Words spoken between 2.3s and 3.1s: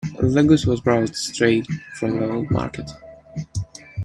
market.